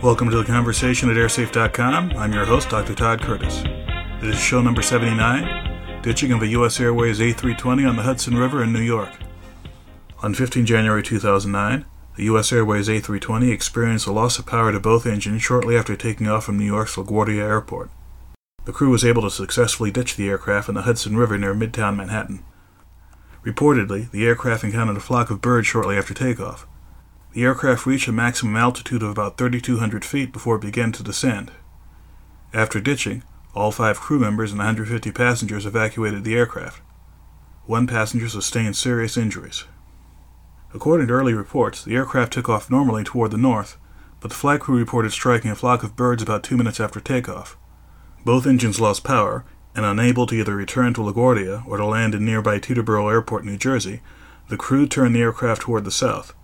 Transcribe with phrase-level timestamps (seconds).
[0.00, 2.12] Welcome to the conversation at airsafe.com.
[2.12, 2.94] I'm your host, Dr.
[2.94, 3.64] Todd Curtis.
[4.20, 6.78] This is show number 79 Ditching of a U.S.
[6.78, 9.10] Airways A320 on the Hudson River in New York.
[10.22, 11.84] On 15 January 2009,
[12.14, 12.52] the U.S.
[12.52, 16.58] Airways A320 experienced a loss of power to both engines shortly after taking off from
[16.58, 17.90] New York's LaGuardia Airport.
[18.66, 21.96] The crew was able to successfully ditch the aircraft in the Hudson River near Midtown
[21.96, 22.44] Manhattan.
[23.44, 26.68] Reportedly, the aircraft encountered a flock of birds shortly after takeoff.
[27.32, 31.52] The aircraft reached a maximum altitude of about 3,200 feet before it began to descend.
[32.54, 33.22] After ditching,
[33.54, 36.80] all five crew members and 150 passengers evacuated the aircraft.
[37.66, 39.64] One passenger sustained serious injuries.
[40.72, 43.76] According to early reports, the aircraft took off normally toward the north,
[44.20, 47.56] but the flight crew reported striking a flock of birds about two minutes after takeoff.
[48.24, 52.24] Both engines lost power, and unable to either return to LaGuardia or to land in
[52.24, 54.00] nearby Teterboro Airport, New Jersey,
[54.48, 56.34] the crew turned the aircraft toward the south.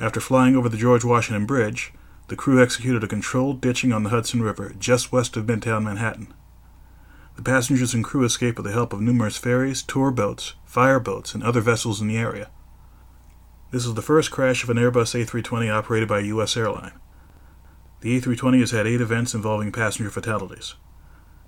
[0.00, 1.92] After flying over the George Washington Bridge,
[2.28, 6.32] the crew executed a controlled ditching on the Hudson River just west of Midtown Manhattan.
[7.36, 11.34] The passengers and crew escaped with the help of numerous ferries, tour boats, fire boats,
[11.34, 12.50] and other vessels in the area.
[13.70, 16.56] This is the first crash of an Airbus A320 operated by a U.S.
[16.56, 16.92] airline.
[18.00, 20.74] The A320 has had eight events involving passenger fatalities.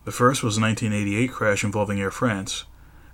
[0.05, 2.65] The first was a 1988 crash involving Air France,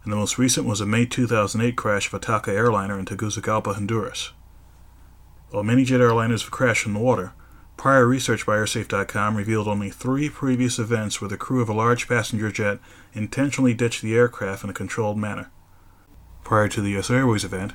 [0.05, 3.75] and the most recent was a May 2008 crash of a TACA airliner in Tegucigalpa,
[3.75, 4.33] Honduras.
[5.51, 7.33] While many jet airliners have crashed in the water,
[7.77, 12.09] prior research by AirSafe.com revealed only three previous events where the crew of a large
[12.09, 12.79] passenger jet
[13.15, 15.51] intentionally ditched the aircraft in a controlled manner.
[16.45, 17.73] Prior to the US Airways event,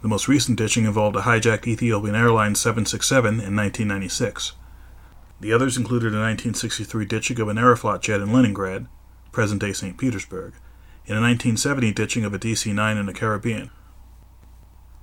[0.00, 4.52] the most recent ditching involved a hijacked Ethiopian Airlines 767 in 1996.
[5.40, 8.86] The others included a 1963 ditching of an Aeroflot jet in Leningrad,
[9.32, 9.98] present day St.
[9.98, 10.54] Petersburg,
[11.06, 13.70] and a 1970 ditching of a DC 9 in the Caribbean.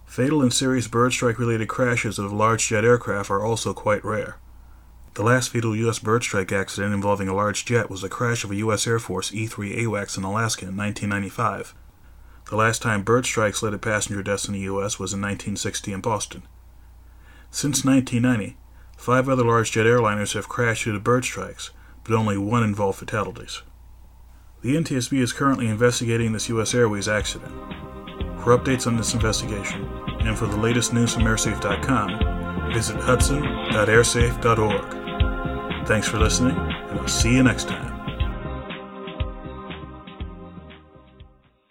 [0.10, 4.38] Fatal and serious bird strike related crashes of large jet aircraft are also quite rare.
[5.14, 6.00] The last fatal U.S.
[6.00, 8.88] bird strike accident involving a large jet was the crash of a U.S.
[8.88, 11.76] Air Force E 3 AWACS in Alaska in 1995.
[12.50, 14.98] The last time bird strikes led to passenger deaths in the U.S.
[14.98, 16.42] was in 1960 in Boston.
[17.52, 18.58] Since 1990,
[18.98, 21.70] five other large jet airliners have crashed due to bird strikes,
[22.04, 23.62] but only one involved fatalities.
[24.64, 26.74] The NTSB is currently investigating this U.S.
[26.74, 27.54] Airways accident.
[28.44, 29.88] For updates on this investigation,
[30.22, 35.88] and for the latest news from airsafe.com, visit hudson.airsafe.org.
[35.88, 37.89] Thanks for listening, and I'll see you next time.